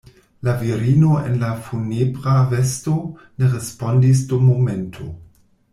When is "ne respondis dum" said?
3.35-4.53